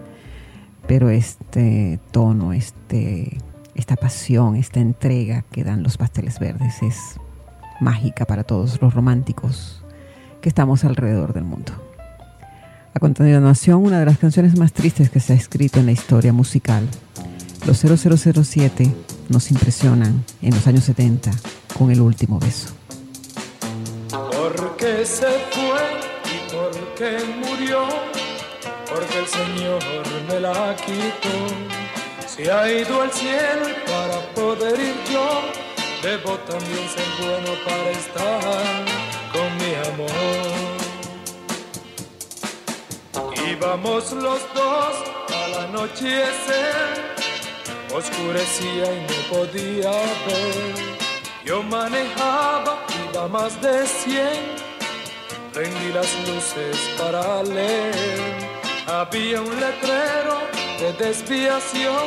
pero 0.87 1.11
este 1.11 1.99
tono, 2.13 2.53
este, 2.53 3.39
esta 3.75 3.97
pasión, 3.97 4.55
esta 4.55 4.79
entrega 4.79 5.43
que 5.51 5.65
dan 5.65 5.83
los 5.83 5.97
pasteles 5.97 6.39
verdes 6.39 6.81
es 6.81 7.19
mágica 7.81 8.25
para 8.25 8.45
todos 8.45 8.81
los 8.81 8.95
románticos 8.95 9.85
que 10.41 10.49
estamos 10.49 10.85
alrededor 10.85 11.33
del 11.33 11.43
mundo. 11.43 11.73
A 12.97 13.01
continuación, 13.01 13.85
una 13.85 13.99
de 13.99 14.07
las 14.07 14.19
canciones 14.19 14.57
más 14.57 14.73
tristes 14.73 15.11
que 15.11 15.19
se 15.19 15.33
ha 15.33 15.37
escrito 15.37 15.81
en 15.81 15.87
la 15.87 15.93
historia 15.93 16.33
musical. 16.33 16.89
Los 17.67 17.79
0007 17.79 18.95
nos 19.31 19.51
impresionan 19.51 20.25
en 20.41 20.55
los 20.55 20.65
años 20.69 20.85
70 20.85 21.33
con 21.77 21.91
el 21.91 22.01
último 22.01 22.39
beso. 22.39 22.69
Porque 24.11 25.05
se 25.05 25.27
fue 25.27 25.83
y 26.31 26.55
porque 26.55 27.19
murió, 27.45 27.89
porque 28.89 29.19
el 29.19 29.27
Señor 29.27 29.83
me 30.29 30.39
la 30.39 30.77
quitó. 30.77 32.29
Se 32.29 32.49
ha 32.49 32.73
ido 32.73 33.03
al 33.03 33.11
cielo 33.11 33.67
para 33.87 34.35
poder 34.37 34.79
ir 34.79 34.95
yo, 35.13 35.41
debo 36.01 36.39
también 36.47 36.89
ser 36.95 37.27
bueno 37.27 37.59
para 37.67 37.91
estar 37.91 38.85
con 39.33 39.57
mi 39.57 39.75
amor. 39.93 40.74
Íbamos 43.57 44.11
los 44.13 44.41
dos 44.53 44.95
al 45.33 45.69
anochecer, 45.69 46.75
oscurecía 47.95 48.87
y 48.93 49.01
no 49.03 49.37
podía 49.37 49.91
ver. 49.91 50.75
Yo 51.45 51.63
manejaba, 51.63 52.85
iba 53.13 53.29
más 53.29 53.61
de 53.63 53.87
100, 53.87 54.27
prendí 55.53 55.93
las 55.93 56.13
luces 56.27 56.77
para 56.99 57.45
leer. 57.45 57.95
Había 58.89 59.41
un 59.41 59.61
letrero 59.61 60.39
de 60.81 60.93
desviación, 60.95 62.07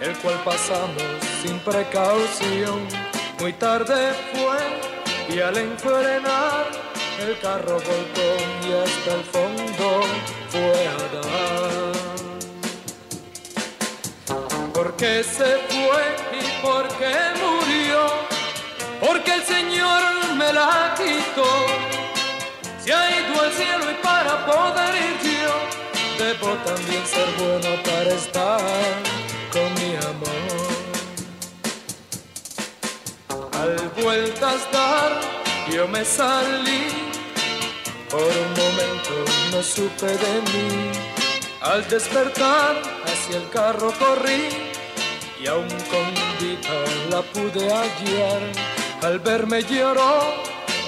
el 0.00 0.16
cual 0.20 0.40
pasamos 0.42 1.02
sin 1.42 1.58
precaución. 1.58 2.88
Muy 3.40 3.52
tarde 3.52 4.14
fue 4.32 5.36
y 5.36 5.40
al 5.40 5.56
enfrenar 5.58 6.89
el 7.20 7.38
carro 7.40 7.74
volcó 7.74 8.28
y 8.66 8.72
hasta 8.72 9.14
el 9.14 9.24
fondo 9.24 10.02
fue 10.48 10.88
a 10.88 10.96
dar. 11.14 11.92
Porque 14.72 15.22
se 15.22 15.58
fue 15.68 16.02
y 16.32 16.42
porque 16.62 17.12
murió, 17.42 18.02
porque 19.00 19.34
el 19.34 19.42
Señor 19.42 20.02
me 20.36 20.52
la 20.52 20.94
quitó. 20.96 21.50
Se 22.82 22.92
ha 22.92 23.10
ido 23.10 23.40
al 23.40 23.52
cielo 23.52 23.90
y 23.90 23.94
para 24.02 24.46
poder 24.46 24.94
ir 24.94 25.18
yo, 25.42 26.24
debo 26.24 26.54
también 26.64 27.06
ser 27.06 27.28
bueno 27.38 27.82
para 27.82 28.14
estar 28.14 28.60
con 29.52 29.74
mi 29.74 29.96
amor. 29.96 30.70
Al 33.60 33.76
vueltas 34.02 34.60
dar, 34.72 35.20
yo 35.70 35.86
me 35.86 36.04
salí, 36.04 37.09
por 38.10 38.20
un 38.22 38.50
momento 38.62 39.14
no 39.52 39.62
supe 39.62 40.06
de 40.06 40.34
mí. 40.52 40.90
Al 41.60 41.86
despertar 41.88 42.82
hacia 43.04 43.36
el 43.36 43.48
carro 43.50 43.92
corrí 43.98 44.48
y 45.40 45.46
aún 45.46 45.68
con 45.92 46.06
vida 46.40 46.78
la 47.10 47.22
pude 47.22 47.70
hallar. 47.72 48.42
Al 49.02 49.18
verme 49.20 49.62
lloró, 49.62 50.34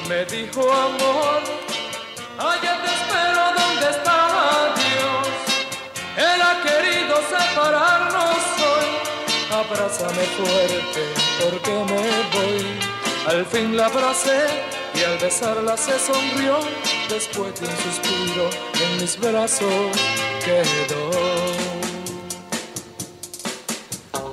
me 0.08 0.24
dijo 0.26 0.60
amor, 0.60 1.40
allá 2.38 2.74
te 2.82 2.90
espero 2.98 3.44
donde 3.60 3.86
está 3.96 4.74
Dios. 4.82 5.28
Él 6.16 6.42
ha 6.42 6.54
querido 6.68 7.16
separarnos 7.34 8.42
hoy, 8.70 8.88
abrázame 9.62 10.24
fuerte 10.38 11.02
porque 11.40 11.70
me 11.70 12.04
voy. 12.34 12.78
Al 13.28 13.46
fin 13.46 13.76
la 13.76 13.86
abracé 13.86 14.81
y 15.02 15.04
al 15.04 15.18
besarla 15.18 15.76
se 15.76 15.98
sonrió. 15.98 16.58
Después 17.08 17.60
de 17.60 17.66
un 17.66 17.76
suspiro 17.78 18.48
en 18.82 19.00
mis 19.00 19.18
brazos 19.18 19.96
quedó. 20.44 21.10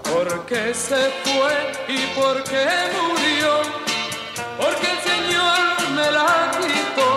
Porque 0.03 0.73
se 0.73 1.09
fue 1.23 1.55
y 1.87 1.99
porque 2.19 2.61
murió. 2.97 3.53
Porque 4.57 4.87
el 4.95 4.99
Señor 5.11 5.89
me 5.95 6.11
la 6.11 6.51
quitó. 6.59 7.09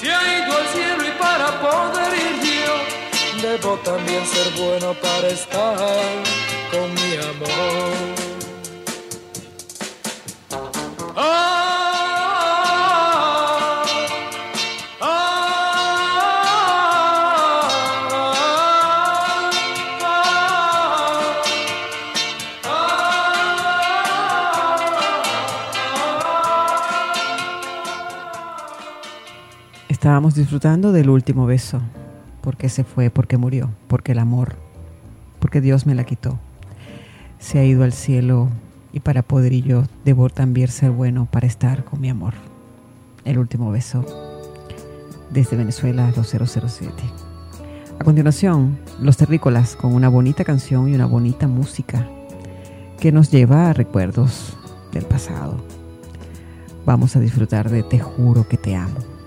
Se 0.00 0.12
ha 0.12 0.22
ido 0.38 0.56
al 0.56 0.66
cielo 0.68 1.02
y 1.06 1.18
para 1.18 1.60
poder 1.60 2.12
ir 2.14 2.36
yo, 2.64 3.48
debo 3.48 3.76
también 3.78 4.24
ser 4.26 4.52
bueno 4.52 4.94
para 4.94 5.28
estar 5.28 6.06
con 6.70 6.94
mi 6.94 7.16
amor. 7.16 8.29
Estábamos 30.00 30.34
disfrutando 30.34 30.92
del 30.92 31.10
último 31.10 31.44
beso, 31.44 31.78
porque 32.40 32.70
se 32.70 32.84
fue, 32.84 33.10
porque 33.10 33.36
murió, 33.36 33.68
porque 33.86 34.12
el 34.12 34.18
amor, 34.18 34.54
porque 35.38 35.60
Dios 35.60 35.84
me 35.84 35.94
la 35.94 36.04
quitó. 36.04 36.38
Se 37.38 37.58
ha 37.58 37.66
ido 37.66 37.84
al 37.84 37.92
cielo 37.92 38.48
y 38.94 39.00
para 39.00 39.20
poder 39.20 39.52
y 39.52 39.60
yo 39.60 39.82
debo 40.06 40.30
también 40.30 40.68
ser 40.68 40.90
bueno 40.90 41.28
para 41.30 41.46
estar 41.46 41.84
con 41.84 42.00
mi 42.00 42.08
amor. 42.08 42.32
El 43.26 43.36
último 43.36 43.70
beso 43.70 44.06
desde 45.28 45.58
Venezuela 45.58 46.10
2007. 46.16 46.94
A 47.98 48.02
continuación, 48.02 48.78
Los 49.02 49.18
Terrícolas 49.18 49.76
con 49.76 49.94
una 49.94 50.08
bonita 50.08 50.44
canción 50.44 50.88
y 50.88 50.94
una 50.94 51.04
bonita 51.04 51.46
música 51.46 52.08
que 52.98 53.12
nos 53.12 53.30
lleva 53.30 53.68
a 53.68 53.74
recuerdos 53.74 54.56
del 54.92 55.04
pasado. 55.04 55.62
Vamos 56.86 57.16
a 57.16 57.20
disfrutar 57.20 57.68
de 57.68 57.82
Te 57.82 57.98
juro 57.98 58.48
que 58.48 58.56
te 58.56 58.74
amo. 58.74 59.19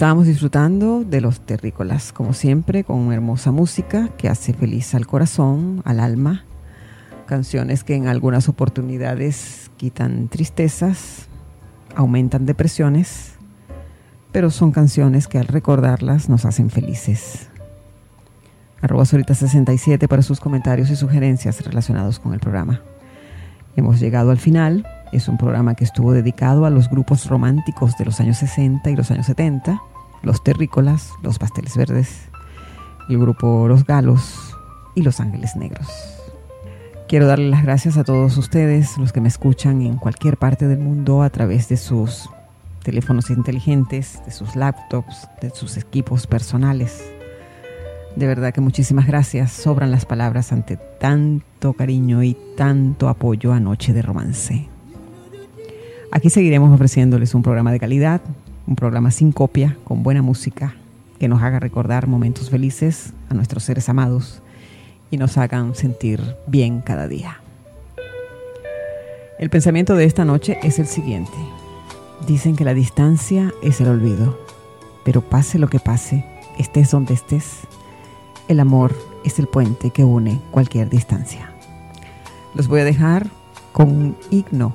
Estábamos 0.00 0.26
disfrutando 0.26 1.04
de 1.04 1.20
los 1.20 1.40
terrícolas, 1.42 2.14
como 2.14 2.32
siempre, 2.32 2.84
con 2.84 3.12
hermosa 3.12 3.52
música 3.52 4.08
que 4.16 4.30
hace 4.30 4.54
feliz 4.54 4.94
al 4.94 5.06
corazón, 5.06 5.82
al 5.84 6.00
alma. 6.00 6.46
Canciones 7.26 7.84
que 7.84 7.96
en 7.96 8.08
algunas 8.08 8.48
oportunidades 8.48 9.70
quitan 9.76 10.28
tristezas, 10.28 11.28
aumentan 11.94 12.46
depresiones, 12.46 13.34
pero 14.32 14.48
son 14.48 14.72
canciones 14.72 15.28
que 15.28 15.36
al 15.36 15.48
recordarlas 15.48 16.30
nos 16.30 16.46
hacen 16.46 16.70
felices. 16.70 17.50
Arroba 18.80 19.04
Sorita67 19.04 20.08
para 20.08 20.22
sus 20.22 20.40
comentarios 20.40 20.88
y 20.88 20.96
sugerencias 20.96 21.62
relacionados 21.62 22.18
con 22.18 22.32
el 22.32 22.40
programa. 22.40 22.80
Hemos 23.76 24.00
llegado 24.00 24.30
al 24.30 24.38
final. 24.38 24.86
Es 25.12 25.28
un 25.28 25.38
programa 25.38 25.74
que 25.74 25.84
estuvo 25.84 26.12
dedicado 26.12 26.64
a 26.66 26.70
los 26.70 26.88
grupos 26.88 27.26
románticos 27.26 27.96
de 27.98 28.04
los 28.04 28.20
años 28.20 28.38
60 28.38 28.90
y 28.90 28.96
los 28.96 29.10
años 29.10 29.26
70, 29.26 29.82
los 30.22 30.44
terrícolas, 30.44 31.10
los 31.22 31.38
pasteles 31.38 31.76
verdes, 31.76 32.28
el 33.08 33.18
grupo 33.18 33.66
Los 33.66 33.84
Galos 33.84 34.56
y 34.94 35.02
Los 35.02 35.18
Ángeles 35.18 35.56
Negros. 35.56 35.88
Quiero 37.08 37.26
darle 37.26 37.50
las 37.50 37.64
gracias 37.64 37.96
a 37.96 38.04
todos 38.04 38.36
ustedes, 38.36 38.96
los 38.98 39.12
que 39.12 39.20
me 39.20 39.26
escuchan 39.26 39.82
en 39.82 39.96
cualquier 39.96 40.36
parte 40.36 40.68
del 40.68 40.78
mundo 40.78 41.22
a 41.22 41.30
través 41.30 41.68
de 41.68 41.76
sus 41.76 42.30
teléfonos 42.84 43.30
inteligentes, 43.30 44.22
de 44.24 44.30
sus 44.30 44.54
laptops, 44.54 45.28
de 45.42 45.50
sus 45.50 45.76
equipos 45.76 46.28
personales. 46.28 47.02
De 48.14 48.28
verdad 48.28 48.54
que 48.54 48.60
muchísimas 48.60 49.08
gracias. 49.08 49.50
Sobran 49.50 49.90
las 49.90 50.06
palabras 50.06 50.52
ante 50.52 50.76
tanto 50.76 51.72
cariño 51.72 52.22
y 52.22 52.36
tanto 52.56 53.08
apoyo 53.08 53.52
a 53.52 53.58
Noche 53.58 53.92
de 53.92 54.02
Romance. 54.02 54.69
Aquí 56.12 56.28
seguiremos 56.28 56.72
ofreciéndoles 56.72 57.36
un 57.36 57.42
programa 57.42 57.70
de 57.70 57.78
calidad, 57.78 58.20
un 58.66 58.74
programa 58.74 59.12
sin 59.12 59.30
copia, 59.30 59.76
con 59.84 60.02
buena 60.02 60.22
música, 60.22 60.74
que 61.20 61.28
nos 61.28 61.40
haga 61.40 61.60
recordar 61.60 62.08
momentos 62.08 62.50
felices 62.50 63.12
a 63.28 63.34
nuestros 63.34 63.62
seres 63.62 63.88
amados 63.88 64.42
y 65.12 65.18
nos 65.18 65.38
hagan 65.38 65.76
sentir 65.76 66.20
bien 66.48 66.80
cada 66.80 67.06
día. 67.06 67.40
El 69.38 69.50
pensamiento 69.50 69.94
de 69.94 70.04
esta 70.04 70.24
noche 70.24 70.58
es 70.64 70.80
el 70.80 70.86
siguiente. 70.86 71.36
Dicen 72.26 72.56
que 72.56 72.64
la 72.64 72.74
distancia 72.74 73.52
es 73.62 73.80
el 73.80 73.86
olvido, 73.86 74.36
pero 75.04 75.20
pase 75.22 75.60
lo 75.60 75.68
que 75.68 75.78
pase, 75.78 76.24
estés 76.58 76.90
donde 76.90 77.14
estés, 77.14 77.60
el 78.48 78.58
amor 78.58 78.96
es 79.24 79.38
el 79.38 79.46
puente 79.46 79.90
que 79.90 80.02
une 80.02 80.40
cualquier 80.50 80.90
distancia. 80.90 81.52
Los 82.54 82.66
voy 82.66 82.80
a 82.80 82.84
dejar 82.84 83.28
con 83.70 83.88
un 83.88 84.16
himno 84.32 84.74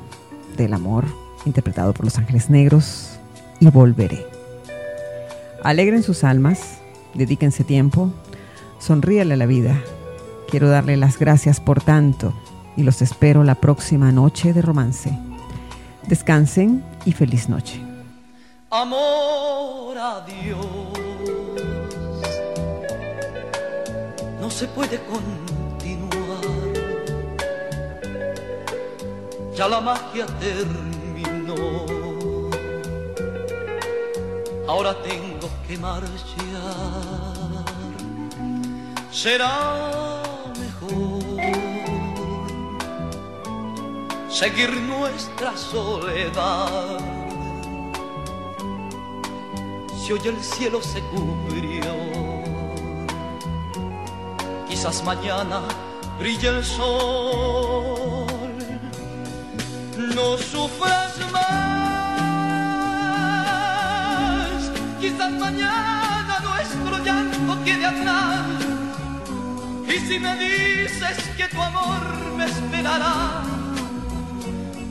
del 0.56 0.74
amor 0.74 1.25
interpretado 1.46 1.94
por 1.94 2.06
los 2.06 2.18
ángeles 2.18 2.50
negros 2.50 3.18
y 3.60 3.68
volveré. 3.68 4.26
Alegren 5.64 6.04
sus 6.04 6.24
almas, 6.24 6.80
dedíquense 7.14 7.64
tiempo, 7.64 8.12
sonríale 8.80 9.34
a 9.34 9.38
la 9.38 9.46
vida. 9.46 9.82
Quiero 10.50 10.70
darle 10.70 10.98
las 10.98 11.18
gracias 11.18 11.60
por 11.60 11.82
tanto 11.82 12.34
y 12.78 12.84
los 12.84 13.02
espero 13.02 13.44
la 13.44 13.56
próxima 13.56 14.12
noche 14.12 14.54
de 14.54 14.62
romance. 14.62 15.18
Descansen 16.08 16.84
y 17.06 17.14
feliz 17.14 17.50
noche. 17.50 17.82
Amor 18.70 19.98
a 19.98 20.26
Dios. 20.26 20.66
No 24.40 24.52
se 24.52 24.68
puede 24.68 25.00
continuar 25.00 25.56
ya 29.56 29.70
la 29.70 29.80
magia 29.80 30.26
terminó. 30.40 30.95
Ahora 34.68 34.94
tengo 35.04 35.50
que 35.68 35.78
marchar. 35.78 36.16
Será 39.12 40.22
mejor 40.60 41.24
seguir 44.30 44.72
nuestra 44.82 45.56
soledad. 45.56 47.00
Si 49.98 50.12
hoy 50.14 50.22
el 50.26 50.44
cielo 50.44 50.82
se 50.82 51.00
cubrió, 51.02 51.96
quizás 54.68 55.04
mañana 55.04 55.62
brille 56.20 56.50
el 56.50 56.64
sol. 56.64 57.95
No 60.14 60.38
sufras 60.38 61.18
más, 61.32 62.62
quizás 65.00 65.32
mañana 65.32 66.40
nuestro 66.44 67.04
llanto 67.04 67.64
quede 67.64 67.86
atrás. 67.86 68.46
Y 69.88 70.00
si 70.08 70.20
me 70.20 70.36
dices 70.38 71.18
que 71.38 71.48
tu 71.48 71.62
amor 71.62 72.04
me 72.38 72.46
esperará, 72.46 73.42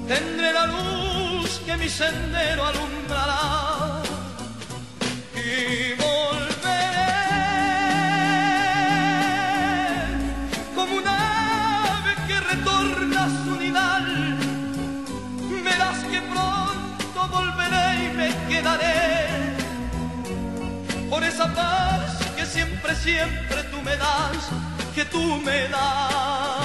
tendré 0.08 0.52
la 0.52 0.66
luz 0.66 1.60
que 1.64 1.76
mi 1.76 1.88
sendero 1.88 2.66
alumbrará. 2.66 4.02
Y 5.36 5.94
quedaré 18.48 19.54
por 21.10 21.22
esa 21.22 21.52
paz 21.54 22.18
que 22.36 22.44
siempre, 22.46 22.94
siempre 22.96 23.62
tú 23.70 23.80
me 23.82 23.96
das, 23.96 24.48
que 24.94 25.04
tú 25.04 25.40
me 25.44 25.68
das. 25.68 26.63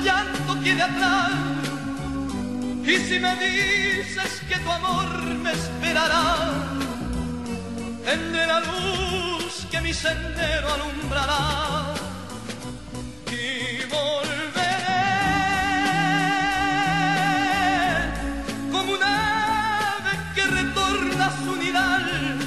Llanto 0.00 0.60
quede 0.62 0.82
atrás. 0.82 1.30
Y 2.84 2.96
si 2.96 3.18
me 3.20 3.36
dices 3.36 4.42
que 4.48 4.58
tu 4.58 4.70
amor 4.70 5.08
me 5.44 5.52
esperará, 5.52 6.24
tendré 8.04 8.46
la 8.46 8.60
luz 8.60 9.66
que 9.70 9.80
mi 9.80 9.92
sendero 9.92 10.66
alumbrará. 10.74 11.94
Y 13.30 13.84
volveré 13.96 15.06
como 18.72 18.92
un 18.92 19.02
ave 19.02 20.12
que 20.34 20.44
retorna 20.46 21.26
a 21.26 21.44
su 21.44 21.56
nidal. 21.56 22.38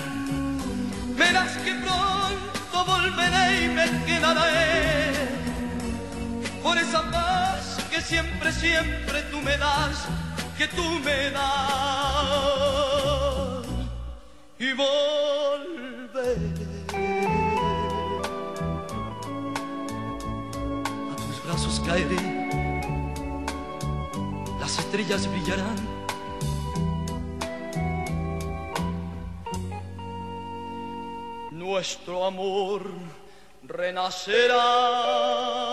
Verás 1.17 1.51
que 1.57 1.73
pronto 1.75 2.85
volveré 2.85 3.65
y 3.65 3.67
me 3.69 4.05
quedaré 4.05 5.13
por 6.61 6.77
esa 6.77 7.01
paz 7.11 7.32
siempre, 8.03 8.51
siempre 8.51 9.21
tú 9.31 9.41
me 9.41 9.57
das, 9.57 10.05
que 10.57 10.67
tú 10.67 10.83
me 11.03 11.31
das. 11.31 11.63
Y 14.59 14.73
volveré 14.73 16.35
a 21.11 21.15
tus 21.15 21.43
brazos 21.45 21.81
caeré, 21.85 22.49
las 24.59 24.77
estrellas 24.79 25.27
brillarán. 25.27 26.03
Nuestro 31.51 32.25
amor 32.25 32.81
renacerá. 33.63 35.72